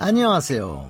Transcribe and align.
안녕하세요. 0.00 0.86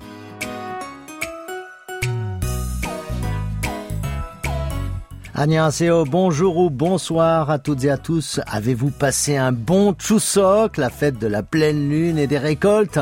Bonjour 5.41 6.57
ou 6.57 6.69
bonsoir 6.69 7.49
à 7.49 7.59
toutes 7.59 7.85
et 7.85 7.89
à 7.89 7.97
tous. 7.97 8.41
Avez-vous 8.45 8.91
passé 8.91 9.37
un 9.37 9.53
bon 9.53 9.95
Chuseok, 9.97 10.75
la 10.75 10.89
fête 10.89 11.17
de 11.17 11.27
la 11.27 11.43
pleine 11.43 11.87
lune 11.87 12.17
et 12.17 12.27
des 12.27 12.37
récoltes? 12.37 12.99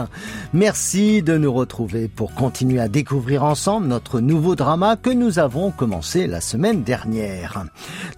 Merci 0.53 1.23
de 1.23 1.35
nous 1.35 1.51
retrouver 1.51 2.07
pour 2.07 2.35
continuer 2.35 2.79
à 2.79 2.89
découvrir 2.89 3.43
ensemble 3.43 3.87
notre 3.87 4.19
nouveau 4.19 4.55
drama 4.55 4.97
que 4.97 5.09
nous 5.09 5.39
avons 5.39 5.71
commencé 5.71 6.27
la 6.27 6.39
semaine 6.39 6.83
dernière. 6.83 7.65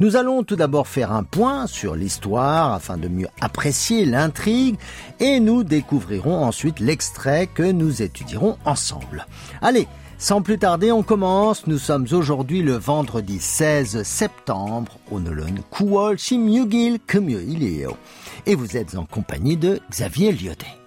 Nous 0.02 0.18
allons 0.18 0.44
tout 0.44 0.58
d'abord 0.58 0.90
faire 0.90 1.14
un 1.14 1.24
point 1.24 1.66
sur 1.66 1.96
l'histoire 1.96 2.74
afin 2.74 2.98
de 2.98 3.08
mieux 3.08 3.30
apprécier 3.40 4.06
l'intrigue 4.06 4.78
et 5.22 5.40
nous 5.40 5.64
découvrirons 5.64 6.44
ensuite 6.44 6.82
l'extrait 6.82 7.48
que 7.48 7.72
nous 7.72 8.02
étudierons 8.02 8.58
ensemble. 8.66 9.28
Allez, 9.62 9.88
sans 10.19 10.43
plus 10.43 10.59
tarder, 10.59 10.91
on 10.91 11.03
commence. 11.03 11.67
Nous 11.67 11.79
sommes 11.79 12.07
aujourd'hui 12.13 12.63
le 12.63 12.75
vendredi 12.75 13.41
16 13.41 14.03
septembre. 14.05 14.99
오늘은 15.11 15.65
9월 15.71 16.17
16일 16.17 16.99
금요일이에요. 17.07 17.97
Et 18.47 18.55
vous 18.55 18.77
êtes 18.77 18.97
en 18.97 19.05
compagnie 19.05 19.57
de 19.57 19.81
Xavier 19.91 20.33
Lyodet. 20.33 20.85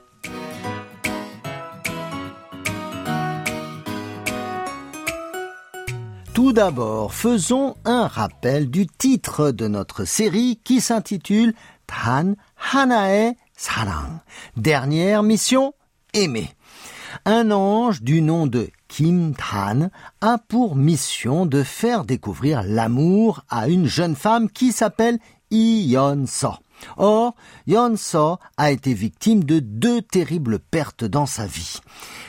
Tout 6.33 6.53
d'abord, 6.53 7.15
faisons 7.15 7.75
un 7.83 8.05
rappel 8.05 8.69
du 8.69 8.85
titre 8.85 9.49
de 9.49 9.67
notre 9.67 10.05
série 10.05 10.59
qui 10.63 10.81
s'intitule 10.81 11.55
Tan 11.87 12.35
Hanae 12.71 13.35
Sarang. 13.55 14.19
Dernière 14.55 15.23
mission, 15.23 15.73
aimer. 16.13 16.49
Un 17.25 17.49
ange 17.49 18.03
du 18.03 18.21
nom 18.21 18.45
de 18.45 18.69
Kim 18.94 19.32
Tan 19.34 19.88
a 20.20 20.36
pour 20.36 20.76
mission 20.76 21.46
de 21.46 21.62
faire 21.62 22.04
découvrir 22.04 22.62
l'amour 22.62 23.42
à 23.48 23.68
une 23.68 23.86
jeune 23.86 24.14
femme 24.14 24.50
qui 24.50 24.70
s'appelle 24.70 25.18
Yeon 25.50 26.26
So. 26.26 26.50
Or, 26.98 27.34
Yeon 27.66 27.96
So 27.96 28.36
a 28.58 28.70
été 28.70 28.92
victime 28.92 29.44
de 29.44 29.60
deux 29.60 30.02
terribles 30.02 30.58
pertes 30.58 31.04
dans 31.04 31.24
sa 31.24 31.46
vie. 31.46 31.80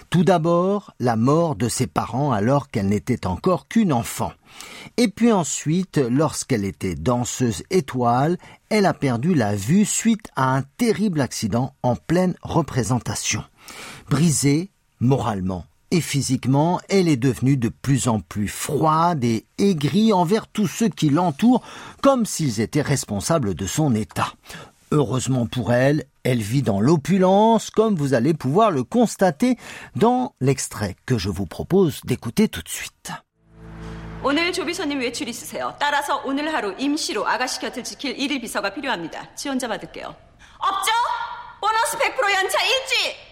Tout 0.10 0.24
d'abord, 0.24 0.94
la 1.02 1.18
mort 1.18 1.58
de 1.58 1.68
ses 1.68 1.86
parents 1.86 2.32
alors 2.32 2.70
qu'elle 2.70 2.88
n'était 2.88 3.28
encore 3.28 3.68
qu'une 3.68 3.92
enfant. 3.92 4.32
Et 4.96 5.10
puis 5.10 5.34
ensuite, 5.34 5.98
lorsqu'elle 5.98 6.64
était 6.64 6.96
danseuse 6.96 7.64
étoile, 7.72 8.38
elle 8.70 8.86
a 8.86 8.94
perdu 8.94 9.36
la 9.36 9.54
vue 9.54 9.84
suite 9.84 10.30
à 10.38 10.56
un 10.56 10.62
terrible 10.78 11.20
accident 11.20 11.76
en 11.84 11.98
pleine 11.98 12.36
représentation. 12.42 13.44
Brisée 14.10 14.72
moralement 15.02 15.66
et 15.93 16.01
physiquement, 16.01 16.81
elle 16.89 17.09
est 17.09 17.17
devenue 17.17 17.57
de 17.57 17.71
plus 17.71 18.09
en 18.09 18.21
plus 18.21 18.49
froide 18.49 19.25
et 19.25 19.47
aigrie 19.59 20.13
envers 20.13 20.47
tous 20.47 20.67
ceux 20.67 20.89
qui 20.89 21.09
l'entourent, 21.09 21.63
comme 22.03 22.27
s'ils 22.27 22.61
étaient 22.61 22.83
responsables 22.83 23.55
de 23.55 23.67
son 23.67 23.95
état. 23.95 24.33
Heureusement 24.91 25.47
pour 25.47 25.73
elle, 25.73 26.05
elle 26.25 26.41
vit 26.41 26.63
dans 26.63 26.81
l'opulence, 26.81 27.71
comme 27.71 27.95
vous 27.95 28.15
allez 28.15 28.35
pouvoir 28.35 28.71
le 28.71 28.85
constater 28.85 29.57
dans 29.97 30.35
l'extrait 30.41 30.97
que 31.07 31.19
je 31.19 31.31
vous 31.31 31.47
propose 31.47 32.01
d'écouter 32.05 32.49
tout 32.49 32.63
de 32.63 32.69
suite. 32.69 33.13
오늘 34.25 34.53
조비서님 34.53 34.99
외출 34.99 35.29
있으세요. 35.29 35.77
따라서 35.79 36.21
오늘 36.25 36.53
하루 36.53 36.75
임시로 36.77 37.27
아가씨 37.27 37.61
곁을 37.61 37.85
지킬 37.85 38.19
일일 38.19 38.41
비서가 38.41 38.75
필요합니다. 38.75 39.35
지원자 39.37 39.69
받을게요. 39.69 40.07
없죠? 40.59 40.91
보너스 41.61 41.97
100% 41.99 42.35
연차 42.35 42.59
일주일! 42.65 43.32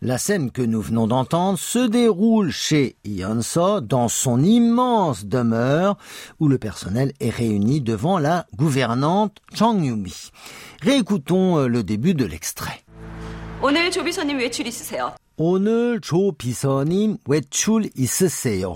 La 0.00 0.18
scène 0.18 0.50
que 0.50 0.62
nous 0.62 0.80
venons 0.80 1.06
d'entendre 1.06 1.58
se 1.58 1.86
déroule 1.86 2.50
chez 2.50 2.96
Yeonso 3.04 3.80
dans 3.80 4.08
son 4.08 4.42
immense 4.42 5.26
demeure 5.26 5.96
où 6.40 6.48
le 6.48 6.58
personnel 6.58 7.12
est 7.20 7.30
réuni 7.30 7.80
devant 7.80 8.18
la 8.18 8.46
gouvernante 8.56 9.38
Chang 9.54 9.80
Yumi. 9.80 10.30
Réécoutons 10.82 11.58
euh, 11.58 11.66
le 11.68 11.84
début 11.84 12.14
de 12.14 12.24
l'extrait. 12.24 12.82
오늘 15.37 15.99
조비서님 15.99 17.17
외출 17.27 17.89
있으세요. 17.95 18.75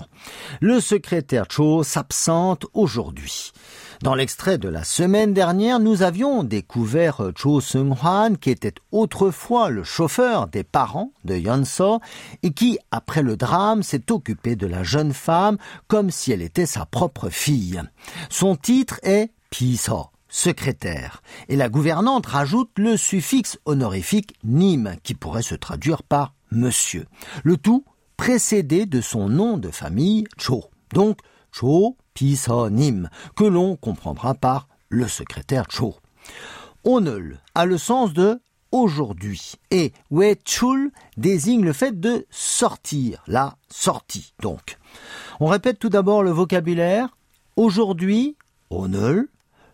Le 0.60 0.80
secrétaire 0.80 1.46
Cho 1.48 1.82
s'absente 1.84 2.66
aujourd'hui. 2.72 3.52
Dans 4.02 4.14
l'extrait 4.14 4.58
de 4.58 4.68
la 4.68 4.84
semaine 4.84 5.34
dernière, 5.34 5.80
nous 5.80 6.02
avions 6.02 6.44
découvert 6.44 7.32
Cho 7.36 7.60
Seung-hwan, 7.60 8.36
qui 8.38 8.50
était 8.50 8.74
autrefois 8.92 9.70
le 9.70 9.82
chauffeur 9.82 10.46
des 10.46 10.62
parents 10.62 11.12
de 11.24 11.36
Yeon-so 11.36 12.00
et 12.42 12.52
qui, 12.52 12.78
après 12.90 13.22
le 13.22 13.36
drame, 13.36 13.82
s'est 13.82 14.12
occupé 14.12 14.54
de 14.54 14.66
la 14.66 14.84
jeune 14.84 15.12
femme 15.12 15.58
comme 15.88 16.10
si 16.10 16.32
elle 16.32 16.42
était 16.42 16.66
sa 16.66 16.86
propre 16.86 17.28
fille. 17.28 17.80
Son 18.30 18.56
titre 18.56 19.00
est 19.02 19.30
Piso, 19.50 20.06
secrétaire, 20.28 21.22
et 21.48 21.56
la 21.56 21.68
gouvernante 21.68 22.26
rajoute 22.26 22.70
le 22.76 22.96
suffixe 22.96 23.58
honorifique 23.64 24.34
nim, 24.44 24.96
qui 25.02 25.14
pourrait 25.14 25.42
se 25.42 25.54
traduire 25.54 26.02
par 26.02 26.34
monsieur. 26.55 27.05
Le 27.43 27.57
tout 27.57 27.85
précédé 28.17 28.85
de 28.85 29.01
son 29.01 29.29
nom 29.29 29.57
de 29.57 29.69
famille 29.69 30.25
Cho. 30.37 30.65
Donc, 30.93 31.19
Cho 31.51 31.97
Pisonim, 32.13 33.09
que 33.35 33.43
l'on 33.43 33.75
comprendra 33.75 34.33
par 34.35 34.67
le 34.89 35.07
secrétaire 35.07 35.65
Cho. 35.69 35.95
Onul 36.83 37.39
a 37.55 37.65
le 37.65 37.77
sens 37.77 38.13
de 38.13 38.39
aujourd'hui 38.71 39.53
et 39.71 39.93
wechul 40.09 40.91
désigne 41.15 41.63
le 41.63 41.73
fait 41.73 41.99
de 41.99 42.25
sortir, 42.29 43.23
la 43.27 43.55
sortie 43.69 44.33
donc. 44.41 44.77
On 45.39 45.45
répète 45.47 45.79
tout 45.79 45.89
d'abord 45.89 46.23
le 46.23 46.31
vocabulaire. 46.31 47.15
Aujourd'hui, 47.55 48.35
onul, 48.69 49.29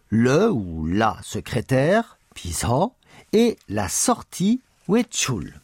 le 0.10 0.52
ou 0.52 0.86
la 0.86 1.18
secrétaire, 1.24 2.18
piso, 2.36 2.94
et 3.32 3.58
la 3.70 3.88
sortie, 3.88 4.62
wechul. 4.88 5.60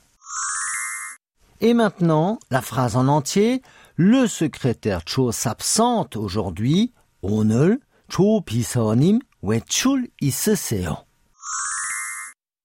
Et 1.61 1.75
maintenant, 1.75 2.39
la 2.51 2.63
phrase 2.63 2.97
en 2.97 3.07
entier, 3.09 3.63
le 3.97 4.27
secrétaire 4.27 5.03
Cho 5.05 5.31
s'absente 5.31 6.17
aujourd'hui. 6.17 6.93
오늘 7.23 7.81
조 8.09 8.41
비서님 8.41 9.21
외출 9.43 10.09
있으세요. 10.23 11.05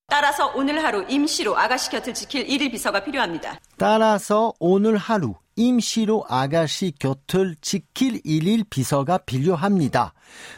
따라서 0.08 0.54
오늘 0.56 0.82
하루 0.82 1.06
임시로 1.10 1.58
아가씨 1.58 1.90
곁을 1.90 2.14
지킬 2.14 2.50
일일 2.50 2.72
비서가 2.72 3.04
필요합니다. 3.04 3.60
따라서 3.78 4.54
오늘 4.60 4.96
하루 4.96 5.36
임시로 5.58 6.24
아가씨 6.30 6.94
곁을 6.98 7.56
지킬 7.60 8.22
일일 8.24 8.64
비서가 8.70 9.18
필요합니다. 9.18 10.14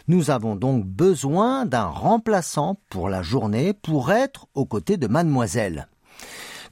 Nous 0.08 0.30
avons 0.30 0.60
donc 0.60 0.86
besoin 0.86 1.66
d'un 1.66 1.88
remplaçant 1.88 2.76
pour 2.90 3.10
la 3.10 3.24
journée 3.24 3.74
pour 3.74 4.12
être 4.12 4.46
aux 4.54 4.66
côtés 4.66 4.98
de 4.98 5.08
mademoiselle. 5.08 5.88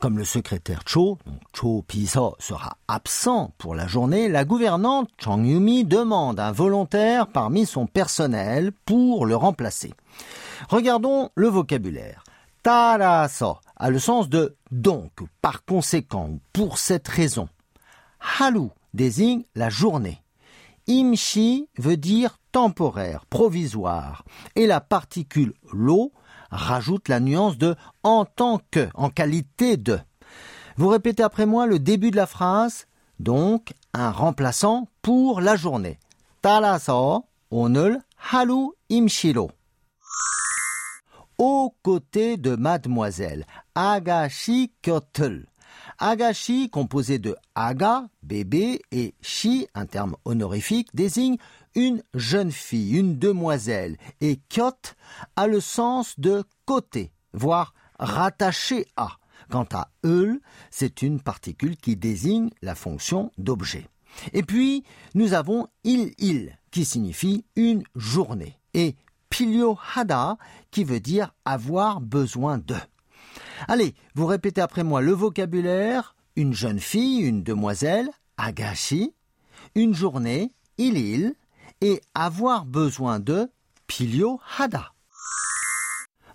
Comme 0.00 0.16
le 0.16 0.24
secrétaire 0.24 0.80
Cho, 0.86 1.18
Cho 1.52 1.82
Piso, 1.86 2.34
sera 2.38 2.78
absent 2.88 3.52
pour 3.58 3.74
la 3.74 3.86
journée, 3.86 4.30
la 4.30 4.46
gouvernante 4.46 5.10
Chang 5.18 5.44
Yumi 5.44 5.84
demande 5.84 6.40
un 6.40 6.52
volontaire 6.52 7.26
parmi 7.26 7.66
son 7.66 7.86
personnel 7.86 8.72
pour 8.86 9.26
le 9.26 9.36
remplacer. 9.36 9.92
Regardons 10.70 11.28
le 11.34 11.48
vocabulaire. 11.48 12.24
Taraso 12.62 13.58
a 13.76 13.90
le 13.90 13.98
sens 13.98 14.30
de 14.30 14.56
donc, 14.70 15.12
par 15.42 15.66
conséquent, 15.66 16.38
pour 16.54 16.78
cette 16.78 17.08
raison. 17.08 17.50
Halu 18.38 18.68
désigne 18.94 19.42
la 19.54 19.68
journée. 19.68 20.22
Imshi 20.88 21.68
veut 21.76 21.98
dire 21.98 22.38
temporaire, 22.52 23.26
provisoire, 23.26 24.24
et 24.56 24.66
la 24.66 24.80
particule 24.80 25.52
lo 25.74 26.10
rajoute 26.51 27.09
la 27.09 27.19
nuance 27.19 27.57
de 27.57 27.75
en 28.03 28.25
tant 28.25 28.61
que, 28.71 28.87
en 28.93 29.09
qualité 29.09 29.77
de. 29.77 29.99
Vous 30.77 30.87
répétez 30.87 31.23
après 31.23 31.45
moi 31.45 31.67
le 31.67 31.79
début 31.79 32.11
de 32.11 32.15
la 32.15 32.27
phrase, 32.27 32.87
donc 33.19 33.73
un 33.93 34.11
remplaçant 34.11 34.87
pour 35.01 35.41
la 35.41 35.55
journée. 35.55 35.99
따라서 36.41 37.23
오늘 37.49 38.01
halu 38.15 38.71
imshiro. 38.89 39.49
Aux 41.37 41.75
côtés 41.81 42.37
de 42.37 42.55
mademoiselle, 42.55 43.45
agashi 43.73 44.71
kyotel. 44.81 45.47
Agashi, 45.97 46.69
composé 46.69 47.19
de 47.19 47.35
aga, 47.55 48.05
bébé, 48.21 48.81
et 48.91 49.15
shi, 49.21 49.67
un 49.73 49.85
terme 49.85 50.15
honorifique, 50.25 50.89
désigne 50.93 51.37
une 51.74 52.02
jeune 52.14 52.52
fille, 52.52 52.96
une 52.96 53.18
demoiselle, 53.18 53.96
et 54.20 54.36
kyot 54.48 54.94
a 55.36 55.46
le 55.46 55.60
sens 55.60 56.18
de 56.18 56.44
côté, 56.64 57.12
voire 57.32 57.74
rattaché 57.98 58.86
à. 58.96 59.18
Quant 59.50 59.66
à 59.72 59.90
eul, 60.04 60.40
c'est 60.70 61.02
une 61.02 61.20
particule 61.20 61.76
qui 61.76 61.96
désigne 61.96 62.50
la 62.62 62.74
fonction 62.74 63.32
d'objet. 63.36 63.88
Et 64.32 64.42
puis, 64.42 64.84
nous 65.14 65.34
avons 65.34 65.68
il 65.84 66.12
il, 66.18 66.56
qui 66.70 66.84
signifie 66.84 67.44
une 67.56 67.82
journée, 67.96 68.58
et 68.74 68.96
pilio 69.28 69.78
hada, 69.94 70.36
qui 70.70 70.84
veut 70.84 71.00
dire 71.00 71.34
avoir 71.44 72.00
besoin 72.00 72.58
de. 72.58 72.76
Allez, 73.68 73.94
vous 74.14 74.26
répétez 74.26 74.60
après 74.60 74.84
moi 74.84 75.00
le 75.00 75.12
vocabulaire 75.12 76.14
une 76.36 76.54
jeune 76.54 76.80
fille, 76.80 77.20
une 77.20 77.42
demoiselle, 77.42 78.08
agashi, 78.36 79.12
une 79.74 79.94
journée, 79.94 80.52
ilil, 80.78 81.34
et 81.81 82.01
avoir 82.13 82.65
besoin 82.65 83.19
de 83.19 83.49
pilio 83.87 84.39
hada. 84.57 84.91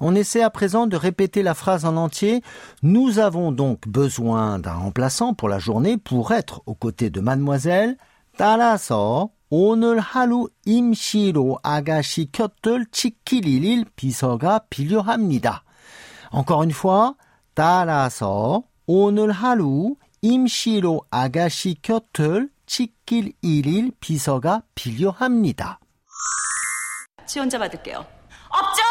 On 0.00 0.14
essaie 0.14 0.42
à 0.42 0.50
présent 0.50 0.86
de 0.86 0.96
répéter 0.96 1.42
la 1.42 1.54
phrase 1.54 1.84
en 1.84 1.96
entier. 1.96 2.42
Nous 2.82 3.18
avons 3.18 3.52
donc 3.52 3.86
besoin 3.86 4.58
d'un 4.58 4.74
remplaçant 4.74 5.34
pour 5.34 5.48
la 5.48 5.58
journée 5.58 5.98
pour 5.98 6.32
être 6.32 6.62
aux 6.66 6.74
côtés 6.74 7.10
de 7.10 7.20
mademoiselle. 7.20 7.96
따라서 8.36 9.28
오늘 9.50 9.98
하루 9.98 10.48
임시로 10.64 11.58
아가씨 11.62 12.30
곁을 12.32 12.86
지킬 12.90 13.84
비서가 13.96 14.60
필요합니다. 14.70 15.64
Encore 16.32 16.62
une 16.62 16.70
fois, 16.70 17.14
따라서 17.54 18.62
오늘 18.86 19.32
하루 19.32 19.96
임시로 20.22 21.02
아가씨 21.10 21.76
곁을 21.82 22.48
지킬 22.66 23.32
일일 23.42 23.92
비서가 24.00 24.62
필요합니다. 24.74 25.80
지원자 27.26 27.58
받을게요. 27.58 28.06
없죠? 28.48 28.82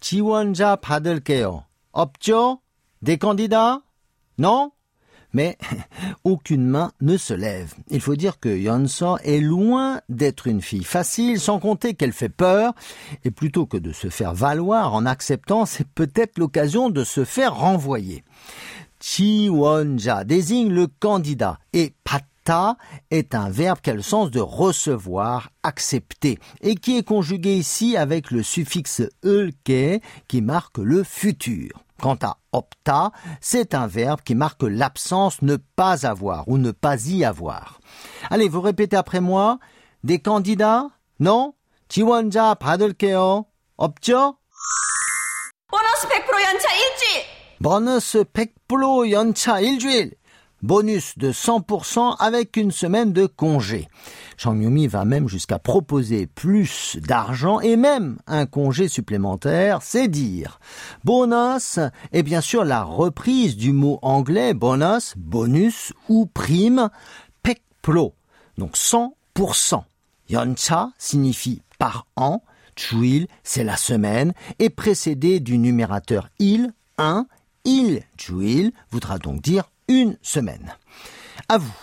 지원자 0.00 0.76
받을게요. 0.76 1.64
없죠? 1.92 2.60
Des 3.02 3.18
candidats? 3.18 3.82
Non? 4.38 4.70
Mais 5.32 5.58
aucune 6.22 6.64
main 6.66 6.92
ne 7.00 7.16
se 7.16 7.34
lève. 7.34 7.74
Il 7.88 8.00
faut 8.00 8.14
dire 8.14 8.38
que 8.38 8.48
Yonso 8.48 9.18
est 9.24 9.40
loin 9.40 10.00
d'être 10.08 10.46
une 10.46 10.62
fille 10.62 10.84
facile, 10.84 11.40
sans 11.40 11.58
compter 11.58 11.94
qu'elle 11.94 12.12
fait 12.12 12.28
peur, 12.28 12.72
et 13.24 13.32
plutôt 13.32 13.66
que 13.66 13.76
de 13.76 13.92
se 13.92 14.10
faire 14.10 14.32
valoir 14.32 14.94
en 14.94 15.06
acceptant, 15.06 15.66
c'est 15.66 15.88
peut-être 15.88 16.38
l'occasion 16.38 16.88
de 16.88 17.02
se 17.02 17.24
faire 17.24 17.56
renvoyer. 17.56 18.24
Chiwonja 19.00 20.24
désigne 20.24 20.72
le 20.72 20.86
candidat 20.86 21.58
et 21.72 21.94
pata 22.48 22.76
est 23.10 23.34
un 23.34 23.50
verbe 23.50 23.80
qui 23.80 23.90
a 23.90 23.94
le 23.94 24.02
sens 24.02 24.30
de 24.30 24.40
recevoir, 24.40 25.50
accepter 25.62 26.38
et 26.60 26.74
qui 26.74 26.98
est 26.98 27.06
conjugué 27.06 27.56
ici 27.56 27.96
avec 27.96 28.30
le 28.30 28.42
suffixe 28.42 29.02
ulke 29.22 30.02
qui 30.28 30.42
marque 30.42 30.78
le 30.78 31.02
futur. 31.02 31.70
Quant 32.00 32.18
à 32.22 32.36
opta, 32.52 33.12
c'est 33.40 33.74
un 33.74 33.86
verbe 33.86 34.20
qui 34.22 34.34
marque 34.34 34.62
l'absence 34.62 35.42
ne 35.42 35.56
pas 35.56 36.06
avoir 36.06 36.48
ou 36.48 36.58
ne 36.58 36.70
pas 36.70 37.06
y 37.06 37.24
avoir. 37.24 37.80
Allez, 38.30 38.48
vous 38.48 38.60
répétez 38.60 38.96
après 38.96 39.20
moi. 39.20 39.58
Des 40.02 40.18
candidats? 40.18 40.90
Non? 41.18 41.54
지원자 41.88 42.54
받을게요. 42.54 43.46
없죠? 43.76 44.36
보너스 45.68 46.08
100% 46.08 46.42
연차 46.42 46.68
일주일! 46.74 47.24
보너스 47.62 48.24
100% 48.24 49.10
연차 49.10 49.60
일주일. 49.60 50.14
Bonus 50.61 51.17
de 51.17 51.31
100% 51.31 52.17
avec 52.19 52.57
une 52.57 52.71
semaine 52.71 53.13
de 53.13 53.25
congé. 53.25 53.87
Chang 54.37 54.55
Yumi 54.55 54.87
va 54.87 55.05
même 55.05 55.29
jusqu'à 55.29 55.57
proposer 55.57 56.27
plus 56.27 56.97
d'argent 57.01 57.61
et 57.61 57.77
même 57.77 58.17
un 58.27 58.45
congé 58.45 58.89
supplémentaire, 58.89 59.79
c'est 59.81 60.09
dire. 60.09 60.59
Bonus 61.05 61.79
est 62.11 62.23
bien 62.23 62.41
sûr 62.41 62.65
la 62.65 62.83
reprise 62.83 63.55
du 63.55 63.71
mot 63.71 63.99
anglais 64.01 64.53
bonus, 64.53 65.13
bonus 65.15 65.93
ou 66.09 66.25
prime, 66.25 66.89
pekplo, 67.41 68.13
donc 68.57 68.75
100%. 68.75 69.83
Yoncha 70.29 70.91
signifie 70.97 71.61
par 71.77 72.05
an, 72.17 72.43
chuil 72.75 73.27
c'est 73.43 73.63
la 73.63 73.77
semaine, 73.77 74.33
et 74.59 74.69
précédé 74.69 75.39
du 75.39 75.57
numérateur 75.57 76.29
il, 76.37 76.73
un, 76.97 77.27
il, 77.63 78.03
chuil 78.17 78.73
voudra 78.91 79.17
donc 79.17 79.41
dire 79.41 79.63
une 79.88 80.16
semaine. 80.22 80.74
À 81.48 81.58
vous. 81.58 81.74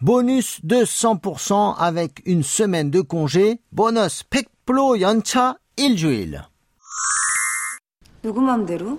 Bonus 0.00 0.60
de 0.64 0.84
100% 0.84 1.76
avec 1.78 2.22
une 2.26 2.42
semaine 2.42 2.90
de 2.90 3.00
congé. 3.00 3.60
Bonus 3.72 4.22
pekplo 4.22 4.96
yancha 4.96 5.56
iljuil. 5.76 6.44
누구 8.22 8.40
맘대로? 8.40 8.98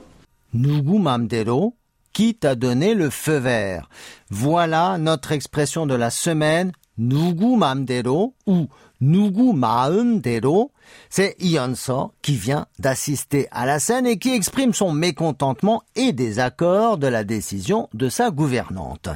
Nugu 0.54 1.00
mamdero. 1.00 1.74
Qui 2.14 2.36
t'a 2.36 2.56
donné 2.56 2.94
le 2.94 3.10
feu 3.10 3.40
vert? 3.40 3.90
Voilà 4.30 4.98
notre 5.00 5.32
expression 5.32 5.86
de 5.86 5.96
la 5.96 6.10
semaine. 6.12 6.72
Nugu 6.98 7.58
mamdero 7.58 8.36
ou 8.46 8.68
Nugu 9.01 9.53
maumdero. 9.53 10.73
C'est 11.09 11.37
Ionso 11.41 12.13
qui 12.23 12.35
vient 12.35 12.67
d'assister 12.79 13.49
à 13.53 13.65
la 13.65 13.79
scène 13.79 14.07
et 14.07 14.19
qui 14.19 14.35
exprime 14.35 14.75
son 14.75 14.93
mécontentement 14.93 15.83
et 15.95 16.13
désaccord 16.13 16.99
de 16.99 17.07
la 17.07 17.25
décision 17.25 17.89
de 17.95 18.09
sa 18.09 18.31
gouvernante. 18.31 19.09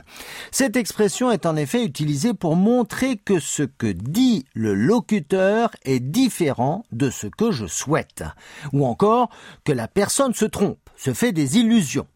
Cette 0.50 0.76
expression 0.76 1.30
est 1.30 1.46
en 1.46 1.56
effet 1.56 1.84
utilisée 1.84 2.32
pour 2.32 2.56
montrer 2.56 3.16
que 3.16 3.40
ce 3.40 3.64
que 3.64 3.88
dit 3.88 4.46
le 4.54 4.74
locuteur 4.74 5.70
est 5.84 6.00
différent 6.00 6.84
de 6.92 7.10
ce 7.10 7.26
que 7.26 7.50
je 7.50 7.66
souhaite, 7.66 8.24
ou 8.72 8.86
encore 8.86 9.30
que 9.64 9.72
la 9.72 9.88
personne 9.88 10.34
se 10.34 10.44
trompe, 10.44 10.90
se 10.96 11.12
fait 11.12 11.32
des 11.32 11.58
illusions. 11.58 12.06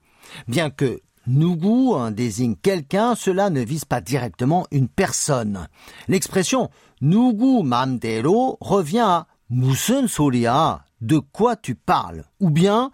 Bien 0.47 0.71
que 0.71 1.01
Nugu 1.27 2.11
désigne 2.13 2.57
quelqu'un, 2.57 3.15
cela 3.15 3.51
ne 3.51 3.61
vise 3.61 3.85
pas 3.85 4.01
directement 4.01 4.67
une 4.71 4.89
personne. 4.89 5.69
L'expression 6.09 6.71
Nugu 7.02 7.64
mamdero 7.64 8.58
revient 8.62 9.00
à 9.00 9.26
무슨 9.50 10.08
소리야? 10.08 10.84
De 11.02 11.20
quoi 11.20 11.56
tu 11.56 11.76
parles? 11.76 12.24
Ou 12.40 12.50
bien 12.50 12.90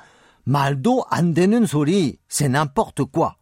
말도 0.46 1.06
안 1.10 1.34
되는 1.34 1.66
소리, 1.66 2.18
c'est 2.28 2.50
n'importe 2.50 3.06
quoi. 3.06 3.36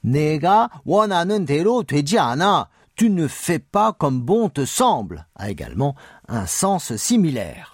내가 0.00 0.70
원하는 0.84 1.44
대로 1.44 1.82
되지 1.82 2.18
않아. 2.18 2.68
Tu 2.94 3.10
ne 3.10 3.26
fais 3.26 3.58
pas 3.58 3.92
comme 3.92 4.22
bon 4.22 4.48
te 4.48 4.64
semble, 4.64 5.26
a 5.34 5.50
également 5.50 5.94
un 6.28 6.46
sens 6.46 6.96
similaire. 6.96 7.69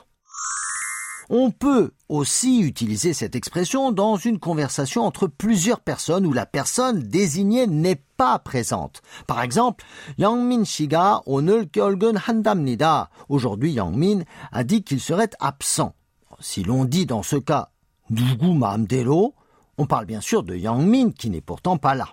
On 1.30 1.50
peut 1.50 1.92
aussi 2.08 2.60
utiliser 2.60 3.14
cette 3.14 3.34
expression 3.34 3.90
dans 3.90 4.16
une 4.16 4.38
conversation 4.38 5.04
entre 5.04 5.26
plusieurs 5.26 5.80
personnes 5.80 6.26
où 6.26 6.32
la 6.32 6.46
personne 6.46 7.02
désignée 7.02 7.66
n'est 7.66 8.02
pas 8.16 8.38
présente. 8.38 9.02
Par 9.26 9.40
exemple, 9.40 9.84
Yang 10.18 10.64
씨가 10.64 11.22
오늘 11.24 11.70
결근 11.70 12.16
한답니다. 12.16 13.08
Aujourd'hui, 13.28 13.72
Yang 13.72 14.24
a 14.52 14.64
dit 14.64 14.82
qu'il 14.82 15.00
serait 15.00 15.30
absent. 15.40 15.94
Si 16.40 16.64
l'on 16.64 16.84
dit 16.84 17.06
dans 17.06 17.22
ce 17.22 17.36
cas 17.36 17.68
누구 18.10 18.54
마음대로, 18.54 19.34
on 19.78 19.86
parle 19.86 20.06
bien 20.06 20.20
sûr 20.20 20.42
de 20.42 20.54
Yang 20.54 21.14
qui 21.14 21.30
n'est 21.30 21.40
pourtant 21.40 21.78
pas 21.78 21.94
là. 21.94 22.08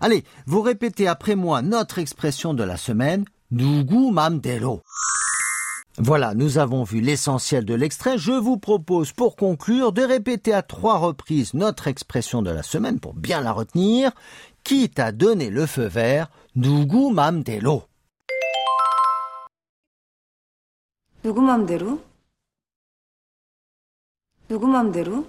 Allez, 0.00 0.24
vous 0.46 0.62
répétez 0.62 1.06
après 1.06 1.36
moi 1.36 1.62
notre 1.62 1.98
expression 1.98 2.54
de 2.54 2.64
la 2.64 2.76
semaine, 2.76 3.24
누구 3.50 4.10
마음대로. 4.10 4.82
Voilà, 5.98 6.34
nous 6.34 6.58
avons 6.58 6.82
vu 6.82 7.00
l'essentiel 7.00 7.64
de 7.64 7.74
l'extrait. 7.74 8.16
Je 8.16 8.32
vous 8.32 8.56
propose 8.56 9.12
pour 9.12 9.36
conclure 9.36 9.92
de 9.92 10.02
répéter 10.02 10.54
à 10.54 10.62
trois 10.62 10.98
reprises 10.98 11.52
notre 11.52 11.88
expression 11.88 12.42
de 12.42 12.50
la 12.50 12.62
semaine 12.62 13.00
pour 13.00 13.14
bien 13.14 13.40
la 13.40 13.52
retenir. 13.52 14.12
Qui 14.64 14.88
t'a 14.88 15.12
donné 15.12 15.50
le 15.50 15.66
feu 15.66 15.86
vert 15.86 16.30
누구 16.54 17.10
맘대로. 17.10 17.86
누구 21.22 21.42
맘대로? 21.42 22.00
누구 24.48 24.66
맘대로? 24.66 25.26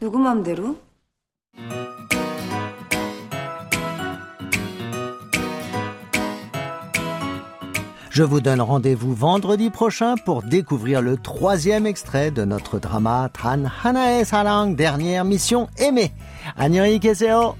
누구 0.00 0.18
맘대로? 0.18 0.76
Je 8.12 8.22
vous 8.22 8.40
donne 8.40 8.60
rendez-vous 8.60 9.14
vendredi 9.14 9.70
prochain 9.70 10.16
pour 10.24 10.42
découvrir 10.42 11.02
le 11.02 11.16
troisième 11.16 11.86
extrait 11.86 12.30
de 12.30 12.44
notre 12.44 12.78
drama 12.78 13.28
Tran 13.32 13.64
Hanae 13.84 14.24
Sarang, 14.24 14.74
dernière 14.74 15.24
mission 15.24 15.68
aimée. 15.78 16.12
안녕히 16.56 16.98
계세요. 16.98 17.54